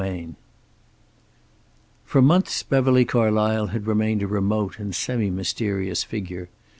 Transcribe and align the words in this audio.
XLI 0.01 0.33
For 2.05 2.23
months 2.23 2.63
Beverly 2.63 3.05
Carlysle 3.05 3.69
had 3.69 3.85
remained 3.85 4.23
a 4.23 4.27
remote 4.27 4.79
and 4.79 4.95
semi 4.95 5.29
mysterious 5.29 6.03
figure. 6.03 6.49